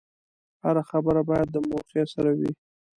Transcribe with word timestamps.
هره 0.63 0.83
خبره 0.89 1.21
باید 1.29 1.47
د 1.51 1.55
موقع 1.69 2.03
سره 2.13 2.31
وي. 2.39 2.51